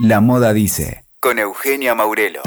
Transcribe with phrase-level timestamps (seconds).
[0.00, 2.40] La Moda Dice, con Eugenia Maurelo.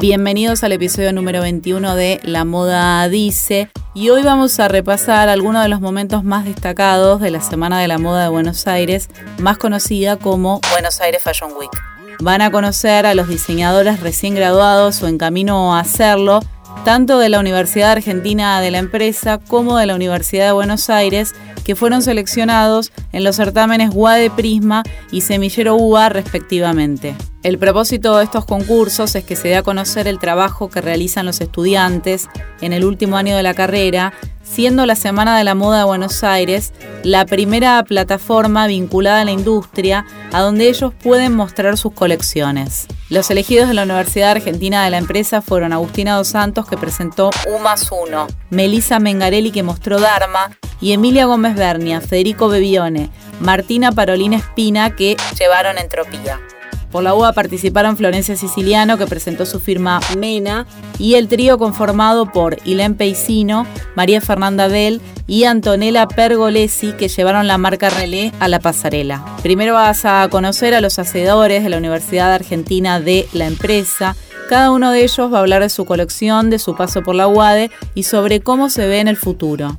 [0.00, 3.70] Bienvenidos al episodio número 21 de La Moda Dice.
[3.94, 7.86] Y hoy vamos a repasar algunos de los momentos más destacados de la Semana de
[7.86, 9.08] la Moda de Buenos Aires,
[9.38, 11.70] más conocida como Buenos Aires Fashion Week.
[12.18, 16.40] Van a conocer a los diseñadores recién graduados o en camino a hacerlo,
[16.84, 21.34] tanto de la Universidad Argentina de la Empresa como de la Universidad de Buenos Aires,
[21.64, 27.14] que fueron seleccionados en los certámenes de Prisma y Semillero UBA respectivamente.
[27.46, 31.26] El propósito de estos concursos es que se dé a conocer el trabajo que realizan
[31.26, 32.28] los estudiantes
[32.60, 36.24] en el último año de la carrera, siendo la Semana de la Moda de Buenos
[36.24, 36.72] Aires
[37.04, 42.88] la primera plataforma vinculada a la industria a donde ellos pueden mostrar sus colecciones.
[43.10, 47.30] Los elegidos de la Universidad Argentina de la empresa fueron Agustina Dos Santos, que presentó
[47.46, 50.50] U más Uno, Melissa Mengarelli, que mostró Dharma,
[50.80, 53.08] y Emilia Gómez Bernia, Federico Bebione,
[53.38, 56.40] Martina Parolina Espina, que llevaron Entropía.
[56.90, 60.66] Por la UA participaron Florencia Siciliano, que presentó su firma Mena,
[60.98, 67.46] y el trío conformado por Ilén Peisino, María Fernanda Bell y Antonella Pergolesi, que llevaron
[67.48, 69.24] la marca Relé a la pasarela.
[69.42, 74.14] Primero vas a conocer a los hacedores de la Universidad Argentina de la empresa.
[74.48, 77.26] Cada uno de ellos va a hablar de su colección, de su paso por la
[77.26, 79.70] UADE y sobre cómo se ve en el futuro.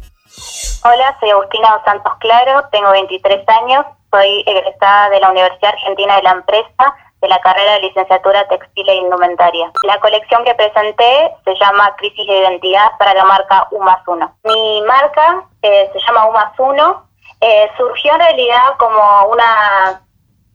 [0.83, 6.17] Hola, soy Agustina Dos Santos Claro, tengo 23 años, soy egresada de la Universidad Argentina
[6.17, 9.71] de la Empresa de la carrera de licenciatura textil e indumentaria.
[9.83, 14.35] La colección que presenté se llama Crisis de Identidad para la marca U más Uno.
[14.43, 17.07] Mi marca eh, se llama U más Uno.
[17.41, 20.01] Eh, surgió en realidad como una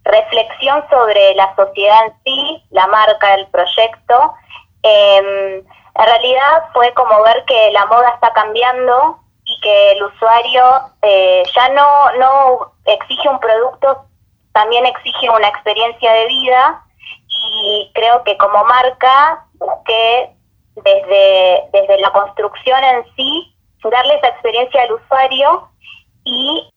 [0.04, 4.34] reflexión sobre la sociedad en sí, la marca, el proyecto.
[4.82, 10.64] Em, en realidad fue como ver que la moda está cambiando y que el usuario
[11.02, 14.04] eh, ya no, no exige un producto,
[14.52, 16.84] también exige una experiencia de vida
[17.28, 20.30] y creo que como marca busqué
[20.76, 23.54] desde, desde la construcción en sí
[23.84, 25.68] darle esa experiencia al usuario
[26.24, 26.72] y,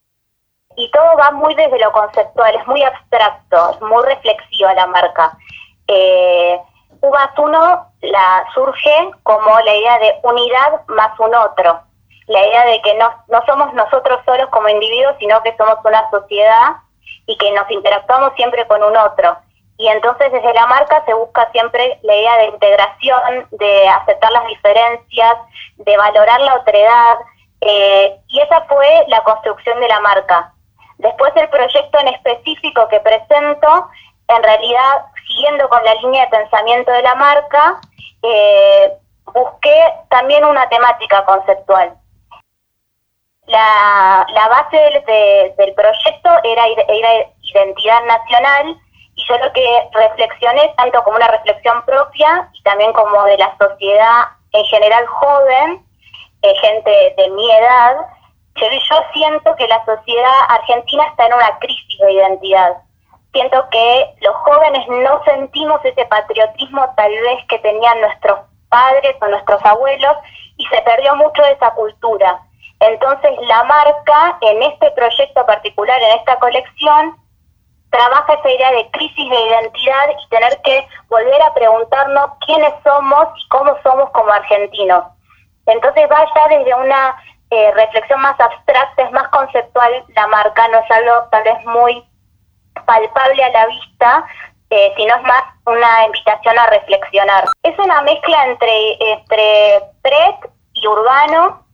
[0.75, 5.37] y todo va muy desde lo conceptual, es muy abstracto, es muy reflexiva la marca.
[5.87, 6.59] Eh,
[7.01, 11.79] U uno la surge como la idea de unidad más un otro
[12.27, 16.09] la idea de que no, no somos nosotros solos como individuos, sino que somos una
[16.09, 16.77] sociedad
[17.27, 19.37] y que nos interactuamos siempre con un otro.
[19.77, 24.47] Y entonces desde la marca se busca siempre la idea de integración, de aceptar las
[24.47, 25.35] diferencias,
[25.77, 27.17] de valorar la otredad,
[27.61, 30.53] eh, y esa fue la construcción de la marca.
[30.97, 33.89] Después el proyecto en específico que presento,
[34.29, 37.81] en realidad, siguiendo con la línea de pensamiento de la marca,
[38.23, 38.93] eh,
[39.33, 41.97] busqué también una temática conceptual
[43.47, 47.09] la, base del, proyecto era, era
[47.41, 48.77] identidad nacional
[49.15, 53.55] y yo lo que reflexioné, tanto como una reflexión propia y también como de la
[53.57, 55.85] sociedad en general joven,
[56.41, 57.95] eh, gente de mi edad,
[58.55, 62.77] yo, yo siento que la sociedad argentina está en una crisis de identidad.
[63.33, 68.39] Siento que los jóvenes no sentimos ese patriotismo tal vez que tenían nuestros
[68.69, 70.15] padres o nuestros abuelos
[70.57, 72.39] y se perdió mucho de esa cultura.
[72.79, 77.15] Entonces la marca en este proyecto particular, en esta colección,
[77.89, 83.27] trabaja esa idea de crisis de identidad y tener que volver a preguntarnos quiénes somos
[83.37, 85.05] y cómo somos como argentinos.
[85.65, 87.15] Entonces va ya desde una
[87.51, 92.05] eh, reflexión más abstracta, es más conceptual la marca, no es algo tal vez muy
[92.85, 94.25] palpable a la vista,
[94.69, 97.45] eh, sino es más una invitación a reflexionar.
[97.63, 101.64] Es una mezcla entre, entre pret y urbano,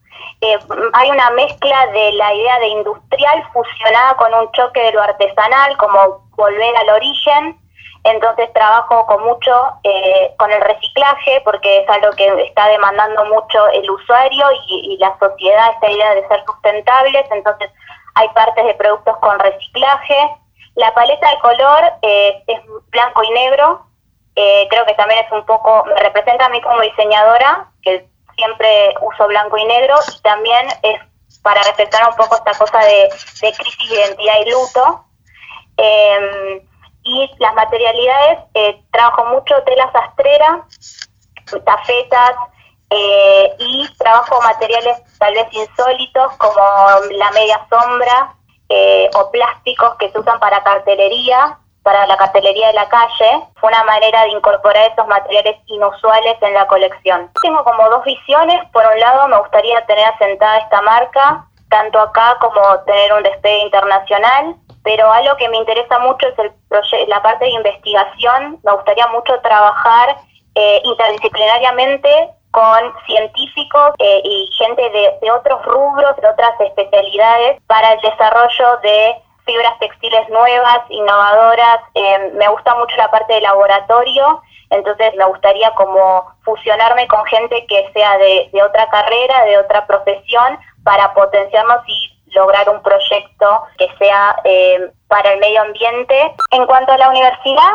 [0.42, 0.58] eh,
[0.94, 5.78] hay una mezcla de la idea de industrial fusionada con un choque de lo artesanal,
[5.78, 7.58] como volver al origen.
[8.04, 13.68] Entonces trabajo con mucho eh, con el reciclaje porque es algo que está demandando mucho
[13.68, 17.26] el usuario y, la sociedad, esta idea de ser sustentables.
[17.30, 17.70] Entonces
[18.16, 20.16] hay partes de productos con reciclaje.
[20.74, 22.60] La paleta de color eh, es
[22.90, 23.86] blanco y negro.
[24.34, 28.10] creo que también es un poco, me representa a mí como diseñadora, que
[28.42, 31.00] siempre uso blanco y negro y también es
[31.44, 33.10] para reflejar un poco esta cosa de,
[33.40, 35.06] crisis de identidad y luto.
[35.78, 36.62] Em,
[37.04, 40.66] y las materialidades, eh, trabajo mucho tela sastrera,
[41.66, 42.36] tafetas
[42.90, 46.62] eh, y trabajo materiales tal vez insólitos como
[47.12, 48.36] la media sombra
[48.70, 53.44] eh, o plásticos que se usan para cartelería para la cartelería de la calle.
[53.60, 57.32] Fue una manera de incorporar esos materiales inusuales en la colección.
[57.42, 58.64] Tengo como dos visiones.
[58.72, 63.64] Por un lado, me gustaría tener asentada esta marca, tanto acá como tener un despegue
[63.64, 64.56] internacional.
[64.84, 66.52] pero algo que me interesa mucho es el
[67.08, 68.60] la parte de investigación.
[68.64, 70.18] Me gustaría mucho trabajar
[70.56, 74.82] eh, interdisciplinariamente con científicos eh, y gente
[75.22, 79.16] de, otros rubros, de otras especialidades, para el desarrollo de
[79.52, 81.80] fibras textiles nuevas, innovadoras.
[81.94, 87.66] Eh, me gusta mucho la parte de laboratorio, entonces me gustaría como fusionarme con gente
[87.68, 93.90] que sea de, otra carrera, de otra profesión, para potenciarnos y lograr un proyecto que
[94.00, 96.34] sea eh, para el medio ambiente.
[96.52, 97.72] En cuanto a la universidad,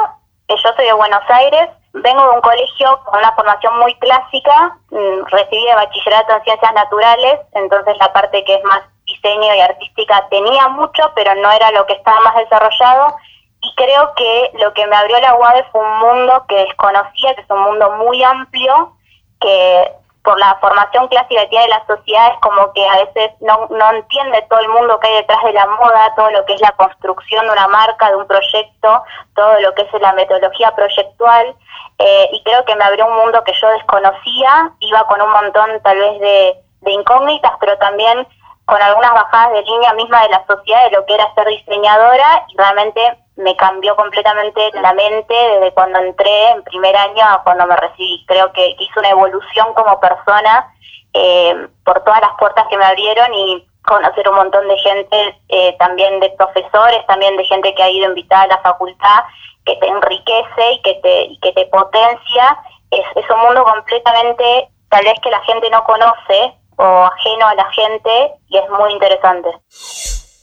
[0.49, 4.79] eh, yo soy de Buenos Aires, vengo de un colegio con una formación muy clásica,
[4.91, 8.83] mm, recibí de bachillerato en ciencias naturales, entonces la parte que es más
[9.17, 13.17] diseño y artística tenía mucho, pero no era lo que estaba más desarrollado.
[13.63, 17.41] Y creo que lo que me abrió la UADE fue un mundo que desconocía, que
[17.41, 18.93] es un mundo muy amplio,
[19.41, 19.93] que
[20.27, 23.91] por la formación clásica que tiene la sociedad es como que a veces no, no
[23.93, 26.73] entiende todo el mundo que hay detrás de la moda, todo lo que es la
[26.73, 29.05] construcción de una marca, de un proyecto,
[29.37, 31.55] todo lo que es la metodología proyectual.
[31.99, 35.81] Eh, y creo que me abrió un mundo que yo desconocía, iba con un montón
[35.85, 38.27] tal vez de, de incógnitas, pero también
[38.67, 42.45] con algunas bajadas de línea misma de la sociedad de lo que era ser diseñadora
[42.49, 43.01] y realmente
[43.37, 48.25] me cambió completamente la mente desde cuando entré en primer año a cuando me recibí.
[48.27, 50.75] Creo que hice una evolución como persona
[51.15, 55.77] eh, por todas las puertas que me abrieron y conocer un montón de gente, eh,
[55.79, 59.25] también de profesores, también de gente que ha ido invitada a la facultad,
[59.65, 62.59] que te enriquece y que te, y que te potencia.
[62.91, 67.55] Es, es un mundo completamente, tal vez que la gente no conoce o ajeno a
[67.55, 69.51] la gente y es muy interesante.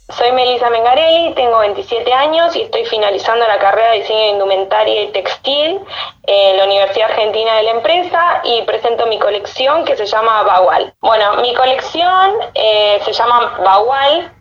[0.10, 5.02] Soy Melissa Mengarelli, tengo 27 años y estoy finalizando la carrera de diseño de indumentaria
[5.04, 5.80] y textil
[6.24, 10.94] en la Universidad Argentina de la Empresa y presento mi colección que se llama Bagual.
[11.00, 14.32] Bueno, mi colección eh, se llama Bagual,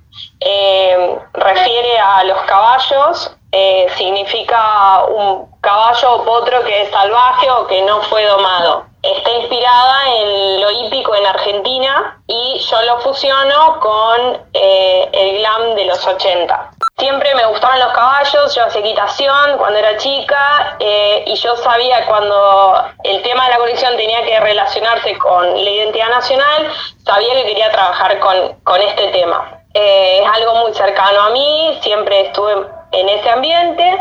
[0.41, 7.67] eh, refiere a los caballos, eh, significa un caballo o potro que es salvaje o
[7.69, 13.81] que no fue domado está inspirada en lo hípico en Argentina y yo lo fusiono
[13.81, 16.71] con eh, el glam de los 80.
[16.99, 22.07] Siempre me gustaban los caballos, yo hacía equitación cuando era chica eh, y yo sabía
[22.07, 26.73] cuando el tema de la colección tenía que relacionarse con la identidad nacional,
[27.05, 29.59] sabía que quería trabajar con, con este tema.
[29.75, 34.01] Eh, es algo muy cercano a mí, siempre estuve en ese ambiente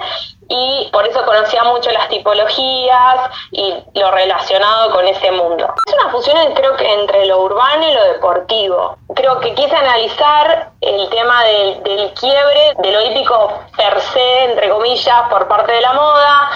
[0.51, 5.73] y por eso conocía mucho las tipologías y lo relacionado con ese mundo.
[5.87, 8.97] Es una fusión creo que entre lo urbano y lo deportivo.
[9.15, 14.69] Creo que quise analizar el tema del, del quiebre de lo hípico per se, entre
[14.69, 16.49] comillas, por parte de la moda,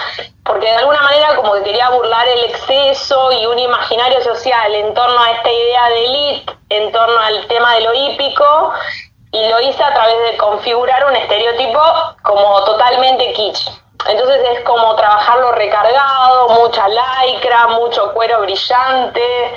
[0.44, 4.94] porque de alguna manera como que quería burlar el exceso y un imaginario social en
[4.94, 8.74] torno a esta idea de elite, en torno al tema de lo hípico,
[9.36, 11.82] y lo hice a través de configurar un estereotipo
[12.24, 13.68] como totalmente kitsch.
[14.08, 19.56] Entonces es como trabajarlo recargado, mucha lycra, mucho cuero brillante,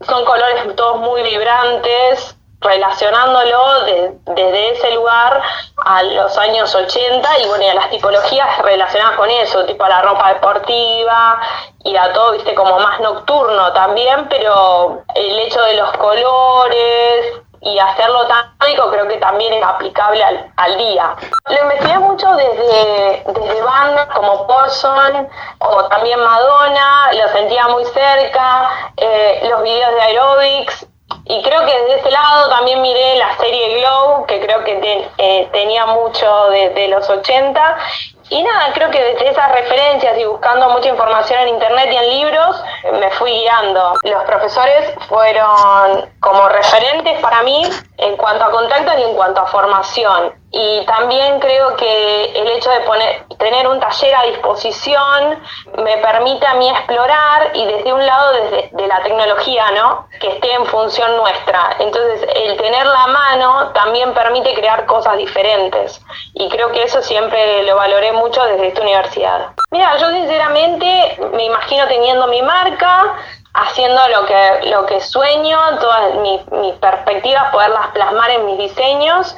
[0.00, 3.84] son colores todos muy vibrantes, relacionándolo
[4.26, 5.42] desde ese lugar
[5.84, 10.02] a los años 80 y bueno, a las tipologías relacionadas con eso, tipo a la
[10.02, 11.40] ropa deportiva
[11.84, 17.78] y a todo, viste, como más nocturno también, pero el hecho de los colores, y
[17.78, 20.24] hacerlo tan rico creo que también es aplicable
[20.56, 21.14] al, día.
[21.46, 28.92] Lo investigué mucho desde, desde bandas como Porson o también Madonna, lo sentía muy cerca,
[28.96, 30.86] eh, los videos de aerobics
[31.24, 35.48] y creo que desde ese lado también miré la serie Glow, que creo que eh,
[35.52, 37.76] tenía mucho de, de, los 80
[38.30, 42.08] y nada, creo que desde esas referencias y buscando mucha información en internet y en
[42.10, 42.62] libros,
[43.00, 43.94] me fui guiando.
[44.04, 47.68] Los profesores fueron como referentes para mí
[47.98, 50.39] en cuanto a contactos y en cuanto a formación.
[50.52, 55.40] Y también creo que el hecho de poner, tener un taller a disposición
[55.78, 60.08] me permite a mí explorar y desde un lado desde de la tecnología, ¿no?
[60.20, 61.76] Que esté en función nuestra.
[61.78, 66.00] Entonces, el tener la mano también permite crear cosas diferentes.
[66.34, 69.52] Y creo que eso siempre lo valoré mucho desde esta universidad.
[69.70, 73.14] Mira, yo sinceramente me imagino teniendo mi marca,
[73.54, 79.36] haciendo lo que, lo que sueño, todas mis, mis perspectivas, poderlas plasmar en mis diseños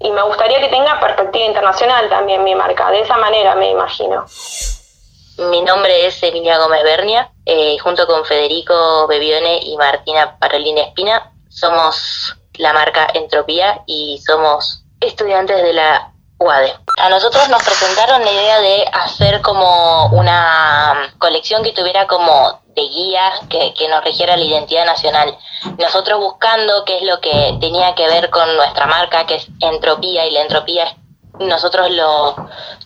[0.00, 4.26] y me gustaría que tenga perspectiva internacional también mi marca, de esa manera me imagino.
[5.50, 11.32] Mi nombre es Emilia Gómez Bernia, eh, junto con Federico Bebione y Martina Parolina Espina,
[11.48, 16.12] somos la marca Entropía y somos estudiantes de la
[16.98, 22.82] A nosotros nos presentaron la idea de hacer como una colección que tuviera como de
[22.82, 25.36] guía que, que, nos regiera la identidad nacional.
[25.78, 30.26] Nosotros buscando qué es lo que tenía que ver con nuestra marca, que es entropía,
[30.26, 30.96] y la entropía
[31.40, 32.34] nosotros lo,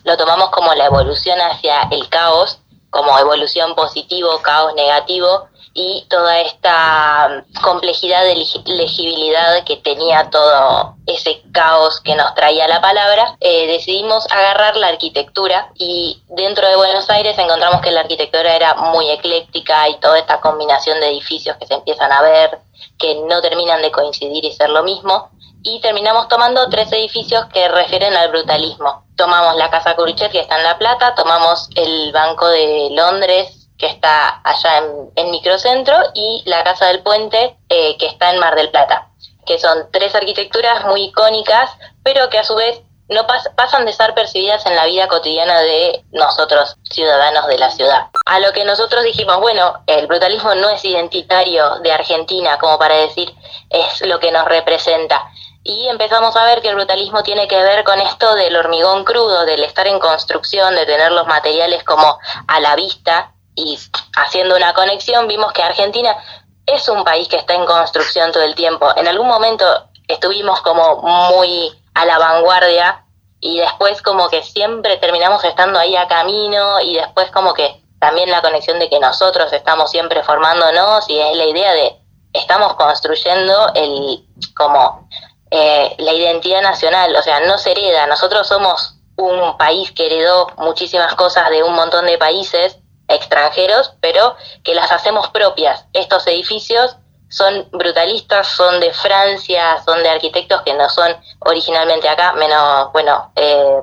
[0.03, 2.59] lo tomamos como la evolución hacia el caos,
[2.93, 11.41] como evolución positivo, caos negativo, y toda esta complejidad de legibilidad que tenía todo ese
[11.51, 17.09] caos que nos traía la palabra, eh, decidimos agarrar la arquitectura y dentro de Buenos
[17.09, 21.65] Aires encontramos que la arquitectura era muy ecléctica y toda esta combinación de edificios que
[21.65, 22.59] se empiezan a ver,
[22.99, 25.31] que no terminan de coincidir y ser lo mismo,
[25.63, 29.02] y terminamos tomando tres edificios que refieren al brutalismo.
[29.15, 33.87] Tomamos la Casa Curuchet, que está en La Plata, tomamos el Banco de Londres, que
[33.87, 34.83] está allá
[35.15, 39.09] en, Microcentro, y la Casa del Puente, eh, que está en Mar del Plata,
[39.45, 41.69] que son tres arquitecturas muy icónicas,
[42.03, 46.03] pero que a su vez no pasan de ser percibidas en la vida cotidiana de
[46.11, 48.07] nosotros, ciudadanos de la ciudad.
[48.25, 52.95] A lo que nosotros dijimos, bueno, el brutalismo no es identitario de Argentina, como para
[52.95, 53.33] decir
[53.69, 55.29] es lo que nos representa.
[55.63, 59.45] Y empezamos a ver que el brutalismo tiene que ver con esto del hormigón crudo,
[59.45, 63.79] del estar en construcción, de tener los materiales como a la vista y
[64.17, 66.17] haciendo una conexión vimos que Argentina
[66.65, 68.91] es un país que está en construcción todo el tiempo.
[68.97, 69.65] En algún momento
[70.07, 73.05] estuvimos como muy a la vanguardia
[73.39, 78.31] y después como que siempre terminamos estando ahí a camino y después como que también
[78.31, 81.95] la conexión de que nosotros estamos siempre formándonos y es la idea de
[82.33, 85.07] estamos construyendo el como
[85.55, 90.47] eh, la identidad nacional, o sea, no se hereda, nosotros somos un país que heredó
[90.57, 95.85] muchísimas cosas de un montón de países extranjeros, pero que las hacemos propias.
[95.93, 96.97] Estos edificios
[97.29, 103.31] son brutalistas, son de Francia, son de arquitectos que no son originalmente acá, menos, bueno,
[103.35, 103.79] eh,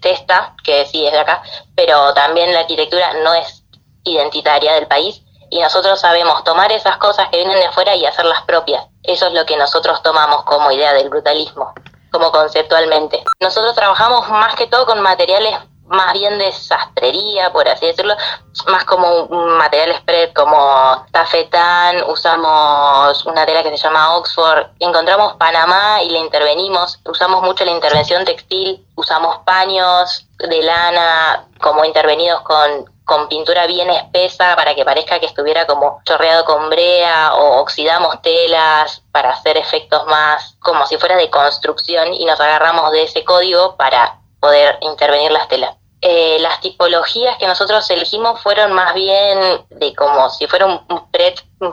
[0.00, 1.42] Testa, que sí es de acá,
[1.76, 3.62] pero también la arquitectura no es
[4.04, 5.20] identitaria del país
[5.50, 8.86] y nosotros sabemos tomar esas cosas que vienen de afuera y hacerlas propias.
[9.04, 11.72] Eso es lo que nosotros tomamos como idea del brutalismo,
[12.10, 13.22] como conceptualmente.
[13.40, 15.54] Nosotros trabajamos más que todo con materiales
[15.86, 18.14] más bien de sastrería, por así decirlo,
[18.68, 25.34] más como un material spread como tafetán, usamos una tela que se llama Oxford, encontramos
[25.34, 32.40] Panamá y le intervenimos, usamos mucho la intervención textil, usamos paños de lana como intervenidos
[32.42, 37.60] con, con pintura bien espesa para que parezca que estuviera como chorreado con brea o
[37.60, 43.02] oxidamos telas para hacer efectos más como si fuera de construcción y nos agarramos de
[43.02, 45.76] ese código para poder intervenir las telas.
[46.06, 51.42] Eh, las tipologías que nosotros elegimos fueron más bien de como si fuera un, pret,
[51.60, 51.72] un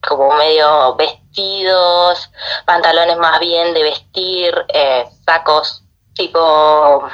[0.00, 2.30] como medio vestidos,
[2.64, 5.82] pantalones más bien de vestir, eh, sacos
[6.14, 7.08] tipo,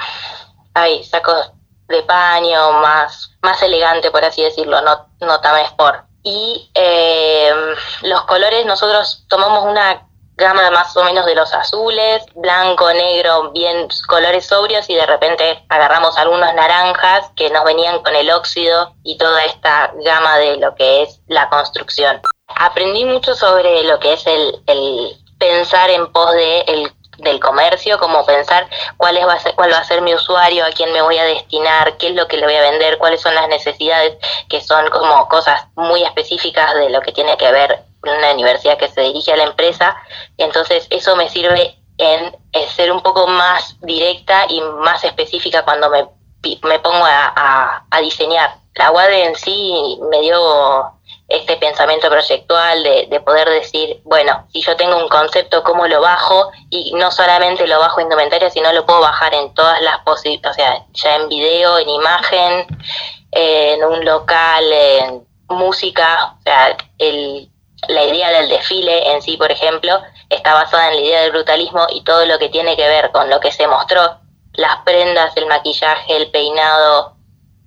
[0.74, 1.52] ay, sacos
[1.88, 6.04] de paño, más, más elegante por así decirlo, no, no tan sport.
[6.22, 7.52] Y eh,
[8.02, 13.88] los colores, nosotros tomamos una gama más o menos de los azules, blanco, negro, bien
[14.06, 19.16] colores sobrios y de repente agarramos algunos naranjas que nos venían con el óxido y
[19.16, 22.20] toda esta gama de lo que es la construcción.
[22.48, 27.98] Aprendí mucho sobre lo que es el, el pensar en pos de el del comercio,
[27.98, 30.92] como pensar cuál, es, va a ser, cuál va a ser mi usuario, a quién
[30.92, 33.48] me voy a destinar, qué es lo que le voy a vender, cuáles son las
[33.48, 34.16] necesidades,
[34.48, 38.88] que son como cosas muy específicas de lo que tiene que ver una universidad que
[38.88, 39.96] se dirige a la empresa,
[40.36, 42.36] entonces eso me sirve en,
[42.74, 46.06] ser un poco más directa y más específica cuando me,
[46.62, 48.56] me pongo a, a, diseñar.
[48.74, 50.92] La UAD en sí me dio
[51.28, 56.00] este pensamiento proyectual de, de, poder decir, bueno, si yo tengo un concepto, ¿cómo lo
[56.00, 56.50] bajo?
[56.70, 60.56] Y no solamente lo bajo en indumentaria, sino lo puedo bajar en todas las posibilidades,
[60.56, 62.66] o sea, ya en video, en imagen,
[63.32, 67.50] en un local, en música, o sea, el,
[67.88, 71.86] la idea del desfile en sí, por ejemplo, está basada en la idea del brutalismo
[71.90, 74.18] y todo lo que tiene que ver con lo que se mostró,
[74.52, 77.15] las prendas, el maquillaje, el peinado,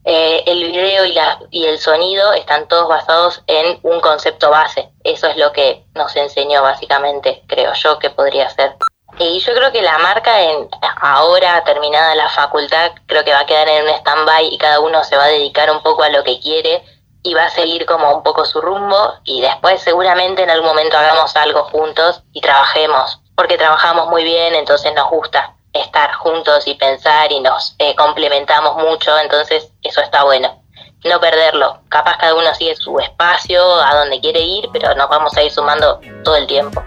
[0.06, 4.89] eh, el video y, la, y el sonido están todos basados en un concepto base.
[5.03, 8.75] Eso es lo que nos enseñó básicamente, creo yo, que podría ser.
[9.18, 10.70] Y yo creo que la marca, en,
[11.01, 15.03] ahora terminada la facultad, creo que va a quedar en un stand-by y cada uno
[15.03, 16.84] se va a dedicar un poco a lo que quiere
[17.22, 20.98] y va a seguir como un poco su rumbo y después seguramente en algún momento
[20.98, 26.76] hagamos algo juntos y trabajemos, porque trabajamos muy bien, entonces nos gusta estar juntos y
[26.76, 30.64] pensar y nos eh, complementamos mucho, entonces eso está bueno.
[31.06, 35.36] No perderlo, capaz cada uno sigue su espacio, a donde quiere ir, pero nos vamos
[35.38, 36.84] a ir sumando todo el tiempo.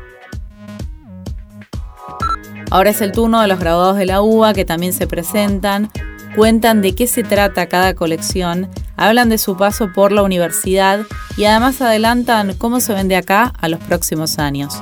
[2.70, 5.90] Ahora es el turno de los graduados de la UBA que también se presentan
[6.34, 11.00] cuentan de qué se trata cada colección, hablan de su paso por la universidad
[11.36, 14.74] y además adelantan cómo se vende acá a los próximos años.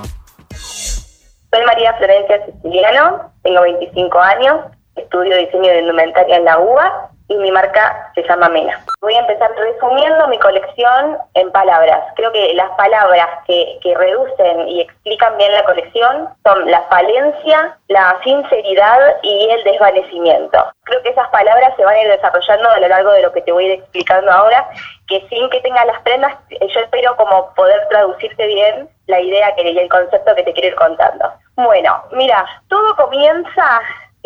[1.52, 4.60] Soy María Florencia Siciliano, tengo 25 años,
[4.94, 8.84] estudio diseño de indumentaria en la UBA y mi marca se llama Mena.
[9.00, 12.04] Voy a empezar resumiendo mi colección en palabras.
[12.14, 17.76] Creo que las palabras que, que reducen y explican bien la colección son la falencia,
[17.88, 20.72] la sinceridad y el desvanecimiento.
[20.84, 23.42] Creo que esas palabras se van a ir desarrollando a lo largo de lo que
[23.42, 24.68] te voy a ir explicando ahora,
[25.10, 29.54] que sin que tengas las prendas, eh, yo espero como poder traducirte bien la idea
[29.56, 31.30] que, y el concepto que te quiero ir contando.
[31.56, 33.82] Bueno, mira, todo comienza,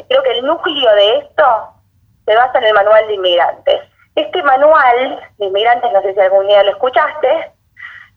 [0.08, 1.68] creo que el núcleo de esto
[2.26, 3.80] se basa en el manual de inmigrantes.
[4.14, 7.50] Este manual de inmigrantes, no sé si algún día lo escuchaste,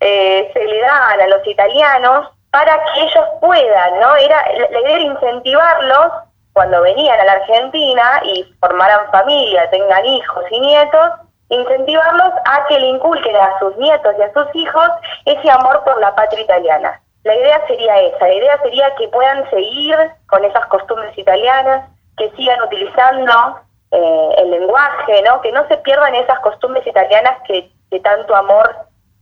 [0.02, 4.16] eh, se le dan a los italianos para que ellos puedan, ¿no?
[4.18, 6.12] Era, la idea era incentivarlos
[6.52, 11.12] cuando venían a la Argentina y formaran familia, tengan hijos y nietos,
[11.50, 14.90] incentivarlos a que le inculquen a sus nietos y a sus hijos
[15.26, 17.02] ese amor por la patria italiana.
[17.24, 19.96] La idea sería esa, la idea sería que puedan seguir
[20.28, 23.60] con esas costumbres italianas, que sigan utilizando
[23.92, 25.42] eh, el lenguaje, ¿no?
[25.42, 28.76] Que no se pierdan esas costumbres italianas que, que tanto amor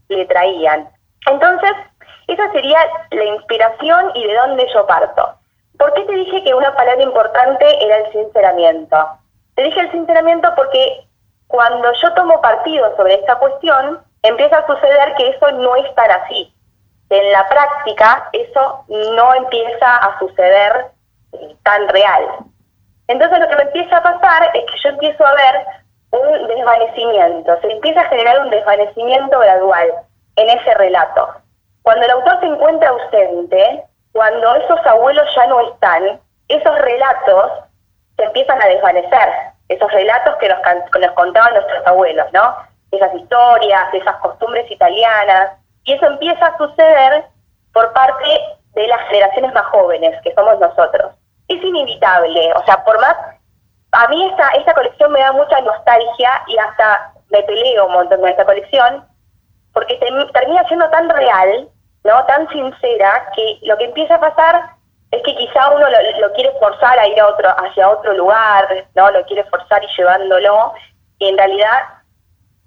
[0.08, 0.88] le traían.
[1.26, 1.72] Entonces,
[2.28, 2.78] esa sería
[3.10, 5.34] la inspiración y de dónde yo parto.
[5.78, 9.08] ¿Por qué te dije que una palabra importante era el sinceramiento?
[9.54, 11.05] Te dije el sinceramiento porque
[11.46, 16.10] cuando yo tomo partido sobre esta cuestión, empieza a suceder que eso no es tan
[16.10, 16.52] así.
[17.08, 20.86] En la práctica, eso no empieza a suceder
[21.62, 22.26] tan real.
[23.08, 25.66] Entonces lo que me empieza a pasar es que yo empiezo a ver
[26.10, 29.88] un desvanecimiento, se empieza a generar un desvanecimiento gradual
[30.36, 31.28] en ese relato.
[31.82, 37.52] Cuando el autor se encuentra ausente, cuando esos abuelos ya no están, esos relatos
[38.16, 39.28] se empiezan a desvanecer,
[39.68, 40.58] esos relatos que nos,
[40.92, 42.56] que nos contaban nuestros abuelos, ¿no?
[42.90, 45.52] Esas historias, esas costumbres italianas,
[45.84, 47.24] y eso empieza a suceder
[47.72, 48.40] por parte
[48.74, 51.12] de las generaciones más jóvenes, que somos nosotros
[51.48, 52.52] es inevitable.
[52.54, 53.16] O sea, por más,
[53.92, 58.20] a mí esta, esta colección me da mucha nostalgia y hasta me peleo un montón
[58.20, 59.04] con esta colección,
[59.72, 59.96] porque
[60.32, 61.68] termina siendo tan real,
[62.04, 62.24] ¿no?
[62.26, 64.70] Tan sincera, que lo que empieza a pasar
[65.10, 65.86] es que quizá uno
[66.20, 69.10] lo, quiere forzar a ir a otro, hacia otro lugar, ¿no?
[69.10, 70.74] Lo quiere forzar y llevándolo,
[71.18, 71.84] y en realidad,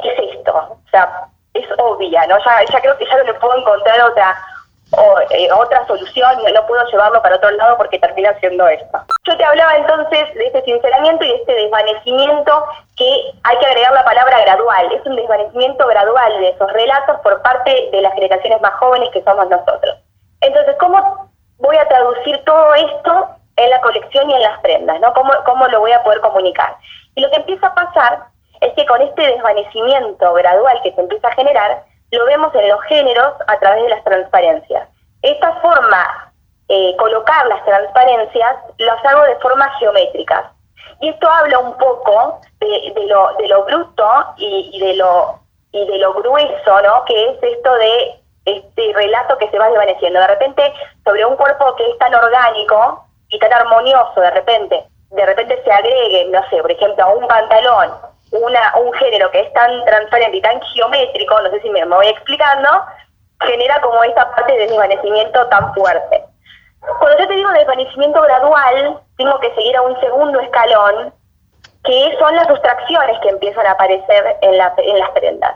[0.02, 0.56] ¿qué es esto?
[0.56, 2.38] O sea, es obvia, ¿no?
[2.44, 4.38] Ya, ya creo que ya no le puedo encontrar otra
[4.92, 9.00] o eh, otra solución, no puedo llevarlo para otro lado porque termina siendo esto.
[9.26, 13.94] Yo te hablaba entonces de este sinceramiento y de este desvanecimiento que hay que agregar
[13.94, 18.62] la palabra gradual, es un desvanecimiento gradual de esos relatos por parte de las generaciones
[18.62, 19.96] más jóvenes que somos nosotros.
[20.42, 25.00] Entonces, ¿cómo voy a traducir todo esto en la colección y en las prendas?
[25.00, 25.14] ¿no?
[25.14, 26.76] ¿Cómo, ¿Cómo lo voy a poder comunicar?
[27.16, 28.24] Y lo que empieza a pasar
[28.62, 32.82] es que con este desvanecimiento gradual que se empieza a generar, lo vemos en los
[32.84, 34.90] géneros a través de las transparencias.
[35.22, 36.32] Esta forma,
[36.68, 40.46] eh, colocar las transparencias, las hago de formas geométricas.
[41.02, 45.40] Y esto habla un poco de, lo, de lo bruto y, de lo,
[45.72, 47.06] y de lo grueso, ¿no?
[47.06, 48.20] Que es esto de
[48.58, 50.20] este relato que se va desvaneciendo.
[50.20, 55.26] De repente, sobre un cuerpo que es tan orgánico y tan armonioso, de repente, de
[55.26, 57.92] repente se agregue, no sé, por ejemplo, a un pantalón
[58.32, 62.08] una, un género que es tan transparente y tan geométrico, no sé si me, voy
[62.08, 62.70] explicando,
[63.42, 66.24] genera como esta parte de desvanecimiento tan fuerte.
[67.00, 71.14] Cuando yo te digo desvanecimiento gradual, tengo que seguir a un segundo escalón,
[71.84, 75.56] que son las sustracciones que empiezan a aparecer en, la, en las prendas.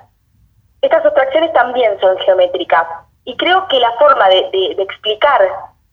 [0.84, 2.86] Estas sustracciones también son geométricas
[3.24, 5.42] y creo que la forma de, explicar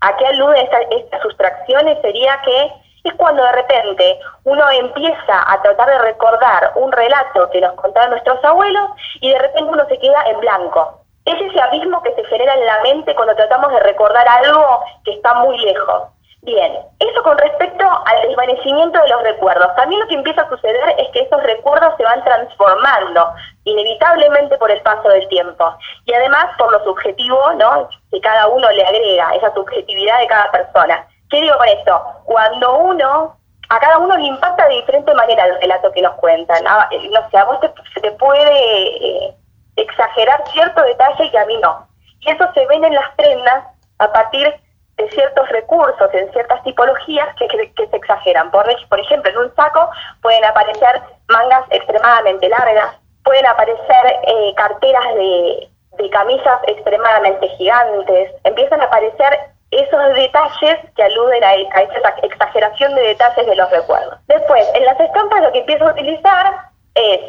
[0.01, 2.73] a qué aluden estas sustracciones sería que
[3.05, 8.11] es cuando de repente uno empieza a tratar de recordar un relato que nos contaban
[8.11, 10.99] nuestros abuelos y de repente uno se queda en blanco.
[11.25, 15.13] Es ese abismo que se genera en la mente cuando tratamos de recordar algo que
[15.13, 16.03] está muy lejos.
[16.43, 19.75] Bien, eso con respecto al desvanecimiento de los recuerdos.
[19.77, 24.71] También lo que empieza a suceder es que esos recuerdos se van transformando inevitablemente por
[24.71, 25.77] el paso del tiempo
[26.07, 27.91] y además por lo subjetivo, ¿no?
[28.11, 31.07] Que cada uno le agrega, esa subjetividad de cada persona.
[31.29, 32.03] ¿Qué digo con esto?
[32.25, 33.37] Cuando uno,
[33.69, 36.67] a cada uno le impacta de diferente manera el relato que nos cuentan.
[36.67, 39.35] Ah, eh, no sé, a vos te puede eh,
[39.77, 41.87] exagerar cierto detalle que a mí no.
[42.21, 43.65] Y eso se ven en las prendas
[43.99, 44.70] a partir de
[45.11, 48.51] ciertos recursos, en ciertas tipologías que, se exageran.
[48.51, 49.89] Por, por ejemplo, en un saco
[50.21, 58.81] pueden aparecer mangas extremadamente largas, pueden aparecer eh, carteras de, de camisas extremadamente gigantes, empiezan
[58.81, 59.39] a aparecer
[59.71, 64.19] esos detalles que aluden a, esa exageración de detalles de los recuerdos.
[64.27, 66.55] Después, en las estampas lo que empiezo a utilizar
[66.95, 67.21] es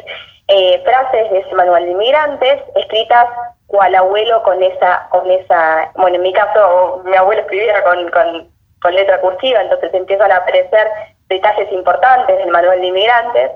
[0.48, 3.26] eh, frases de ese manual de inmigrantes escritas
[3.72, 8.94] cual abuelo con esa, con esa, bueno, en mi caso mi abuelo escribía con, con,
[8.94, 10.86] letra cursiva, entonces empiezan a aparecer
[11.28, 13.52] detalles importantes del manual de inmigrantes.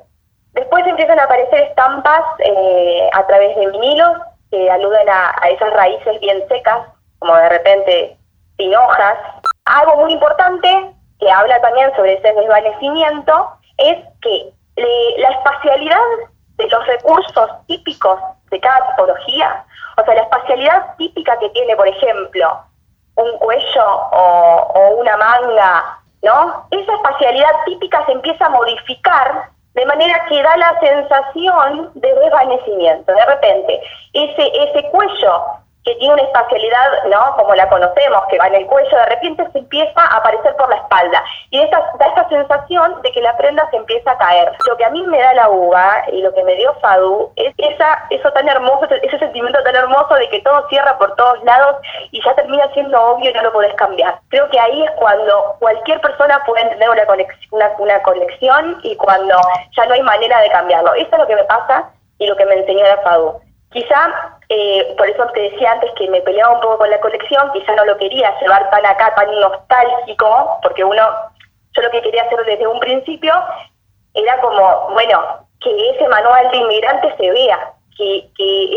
[0.52, 4.16] Después empiezan a aparecer estampas eh, a través de vinilos
[4.50, 8.16] que aluden a, esas raíces bien secas, como de repente
[8.56, 9.18] sin hojas.
[9.66, 15.98] Algo muy importante que habla también sobre ese desvanecimiento es que la espacialidad
[16.56, 18.18] de los recursos típicos
[18.50, 19.64] de cada tipología,
[19.96, 22.60] o sea, la espacialidad típica que tiene, por ejemplo,
[23.16, 26.66] un cuello o, una manga, ¿no?
[26.70, 33.12] Esa espacialidad típica se empieza a modificar de manera que da la sensación de desvanecimiento.
[33.12, 35.44] De repente, ese, ese cuello
[35.86, 37.36] que tiene una espacialidad, ¿no?
[37.36, 40.68] Como la conocemos, que va en el cuello, de repente se empieza a aparecer por
[40.68, 41.22] la espalda.
[41.50, 44.52] Y da esta sensación de que la prenda se empieza a caer.
[44.68, 47.54] Lo que a mí me da la uva y lo que me dio Fadu es
[47.58, 51.76] esa, eso tan hermoso, ese sentimiento tan hermoso de que todo cierra por todos lados
[52.10, 54.18] y ya termina siendo obvio y no lo podés cambiar.
[54.28, 59.40] Creo que ahí es cuando cualquier persona puede entender una conexión, una conexión y cuando
[59.76, 60.94] ya no hay manera de cambiarlo.
[60.94, 63.45] Eso es lo que me pasa y lo que me enseñó la Fadu.
[63.76, 67.52] Quizá eh, por eso te decía antes que me peleaba un poco con la colección,
[67.52, 71.02] quizá no lo quería llevar tan acá, tan nostálgico, porque uno,
[71.74, 73.34] yo lo que quería hacer desde un principio
[74.14, 78.30] era como, bueno, que ese manual de inmigrantes se vea, que,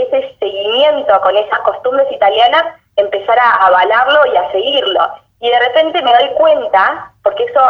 [0.03, 2.65] ese seguimiento con esas costumbres italianas
[2.97, 5.13] empezara a avalarlo y a seguirlo.
[5.39, 7.61] Y de repente me doy cuenta, porque eso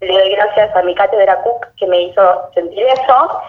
[0.00, 3.42] le doy gracias a mi cátedra Cook que me hizo sentir eso,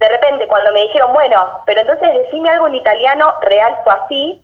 [0.00, 4.42] de repente cuando me dijeron, bueno, pero entonces decime algo en italiano, real fue así,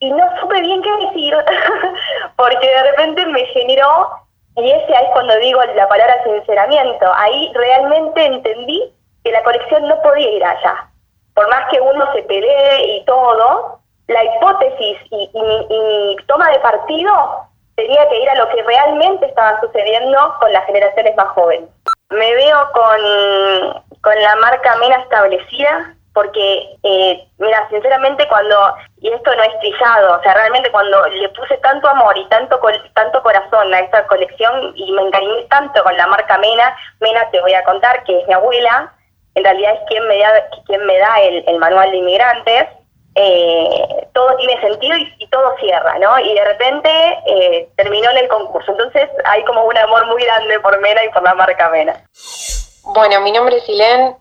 [0.00, 1.34] y no supe bien qué decir,
[2.36, 4.08] porque de repente me generó,
[4.56, 10.00] y ese es cuando digo la palabra sinceramiento, ahí realmente entendí que la colección no
[10.00, 10.88] podía ir allá.
[11.34, 16.58] Por más que uno se pelee y todo, la hipótesis y, y mi toma de
[16.60, 17.12] partido
[17.76, 21.68] tenía que ir a lo que realmente estaba sucediendo con las generaciones más jóvenes.
[22.10, 29.34] Me veo con con la marca Mena establecida, porque, eh, mira, sinceramente cuando, y esto
[29.34, 32.60] no es trillado, o sea, realmente cuando le puse tanto amor y tanto
[32.94, 37.40] tanto corazón a esta colección y me encariñé tanto con la marca Mena, Mena te
[37.40, 38.92] voy a contar que es mi abuela,
[39.34, 40.32] en realidad es quien me da,
[40.66, 42.66] quien me da el, manual de inmigrantes,
[43.20, 46.18] eh, todo tiene sentido y, todo cierra, ¿no?
[46.20, 46.90] Y de repente
[47.26, 48.70] eh, terminó en el concurso.
[48.70, 52.00] Entonces hay como un amor muy grande por Mena y por la marca Mena.
[52.84, 54.16] Bueno, mi nombre es Ilén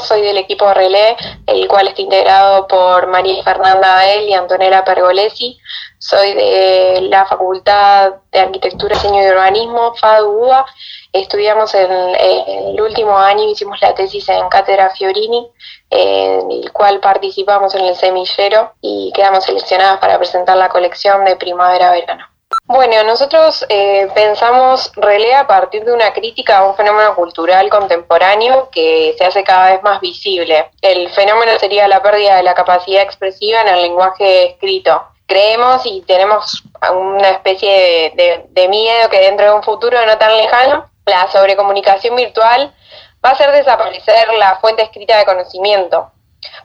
[0.00, 5.58] Soy del equipo Relé, el cual está integrado por María Fernanda Abel y Antonella Pergolesi.
[5.98, 10.64] Soy de la Facultad de Arquitectura, Diseño y Urbanismo, FADUA.
[11.12, 15.46] Estudiamos en, el último año, hicimos la tesis en Cátedra Fiorini,
[15.90, 21.36] en el cual participamos en el semillero y quedamos seleccionadas para presentar la colección de
[21.36, 22.33] primavera-verano.
[22.66, 28.70] Bueno, nosotros eh, pensamos Relé a partir de una crítica a un fenómeno cultural contemporáneo
[28.70, 30.70] que se hace cada vez más visible.
[30.80, 35.02] El fenómeno sería la pérdida de la capacidad expresiva en el lenguaje escrito.
[35.26, 40.34] Creemos y tenemos una especie de, de miedo que dentro de un futuro no tan
[40.34, 42.74] lejano, la sobrecomunicación virtual
[43.22, 46.12] va a hacer desaparecer la fuente escrita de conocimiento.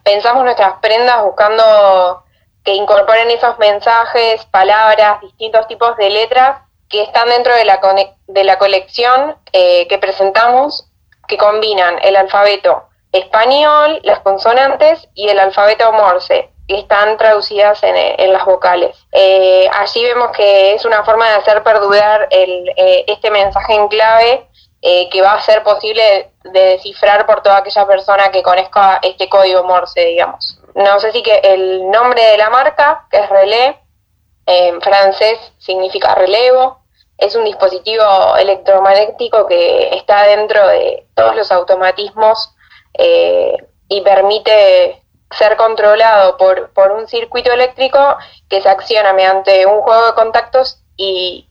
[0.04, 2.24] Pensamos nuestras prendas buscando
[2.64, 7.80] que incorporen esos mensajes, palabras, distintos tipos de letras que están dentro de la,
[8.28, 10.88] de la colección eh, que presentamos,
[11.28, 18.34] que combinan el alfabeto español, las consonantes y el alfabeto morse, que están traducidas en,
[18.34, 18.96] las vocales.
[19.12, 23.88] Eh, allí vemos que es una forma de hacer perdurar el, eh, este mensaje en
[23.88, 24.46] clave
[24.82, 29.66] que va a ser posible de descifrar por toda aquella persona que conozca este código
[29.66, 33.80] morse, digamos no sé si que el nombre de la marca, que es Relé,
[34.46, 36.80] en francés significa relevo,
[37.18, 42.52] es un dispositivo electromagnético que está dentro de todos los automatismos
[42.94, 43.58] eh,
[43.90, 48.18] y permite ser controlado por, por un circuito eléctrico
[48.50, 51.48] que se acciona mediante un juego de contactos y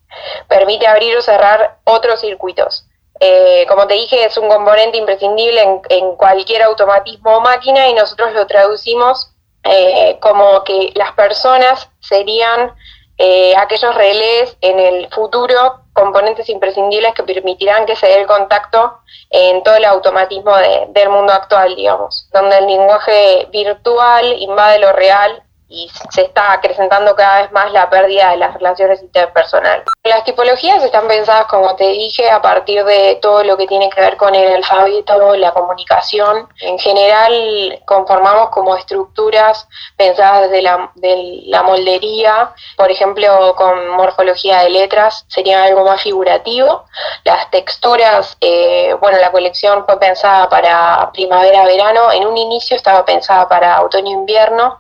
[0.49, 2.88] permite abrir o cerrar otros circuitos.
[3.21, 8.33] Eh, como te dije, es un componente imprescindible en, cualquier automatismo o máquina y nosotros
[8.33, 9.33] lo traducimos
[9.65, 12.73] eh, como que las personas serían
[13.19, 19.01] eh, aquellos relés en el futuro, componentes imprescindibles que permitirán que se dé el contacto
[19.31, 20.57] en todo el automatismo
[20.91, 27.15] del mundo actual, digamos, donde el lenguaje virtual invade lo real y se está acrecentando
[27.15, 29.85] cada vez más la pérdida de las relaciones interpersonales.
[30.05, 34.01] Las tipologías están pensadas, como te dije, a partir de todo lo que tiene que
[34.01, 36.49] ver con el alfabeto, la comunicación.
[36.61, 44.61] En general, conformamos como estructuras pensadas desde la, de la moldería, por ejemplo, con morfología
[44.61, 46.85] de letras, sería algo más figurativo.
[47.25, 53.47] Las texturas, eh, bueno, la colección fue pensada para primavera-verano, en un inicio estaba pensada
[53.49, 54.79] para otoño-invierno,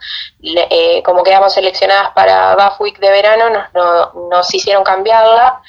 [1.05, 5.61] como quedamos seleccionadas para Buff Week de verano, nos, nos hicieron cambiarla,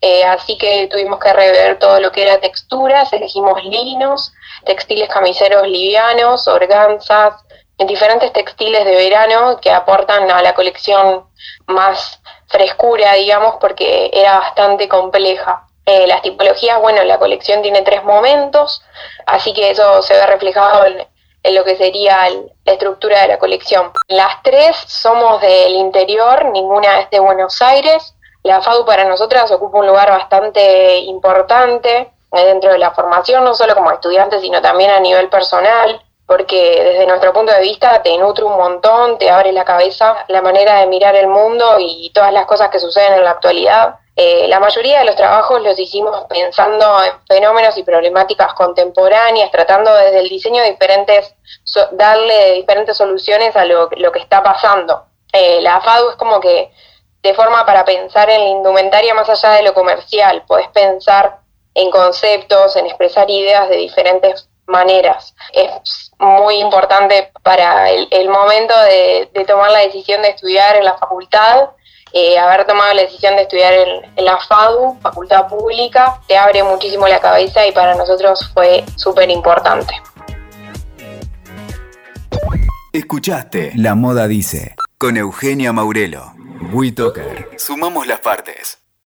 [0.00, 4.32] eh, así que tuvimos que rever todo lo que era texturas, elegimos linos,
[4.64, 7.34] textiles camiseros livianos, organzas,
[7.78, 11.26] diferentes textiles de verano que aportan a la colección
[11.66, 15.66] más frescura, digamos, porque era bastante compleja.
[15.84, 18.82] Eh, las tipologías, bueno, la colección tiene tres momentos,
[19.26, 21.06] así que eso se ve reflejado en,
[21.46, 22.28] en lo que sería
[22.64, 23.92] la estructura de la colección.
[24.08, 28.14] Las tres somos del interior, ninguna es de Buenos Aires.
[28.42, 33.74] La FADU para nosotras ocupa un lugar bastante importante dentro de la formación, no solo
[33.74, 38.44] como estudiantes, sino también a nivel personal, porque desde nuestro punto de vista te nutre
[38.44, 42.46] un montón, te abre la cabeza la manera de mirar el mundo y todas las
[42.46, 47.04] cosas que suceden en la actualidad eh, la mayoría de los trabajos los hicimos pensando
[47.04, 51.34] en fenómenos y problemáticas contemporáneas, tratando desde el diseño de diferentes,
[51.92, 55.04] darle diferentes soluciones a lo, que está pasando.
[55.34, 56.72] Eh, la FADU es como que
[57.22, 61.40] de forma para pensar en la indumentaria más allá de lo comercial, podés pensar
[61.74, 65.34] en conceptos, en expresar ideas de diferentes maneras.
[65.52, 71.68] Es muy importante para el, momento de tomar la decisión de estudiar en la facultad
[72.18, 77.06] eh, haber tomado la decisión de estudiar en, la FADU, Facultad Pública, te abre muchísimo
[77.06, 79.92] la cabeza y para nosotros fue súper importante.
[82.90, 86.32] Escuchaste La Moda Dice con Eugenia Maurelo.
[86.72, 87.50] WeToker.
[87.58, 88.85] Sumamos las partes.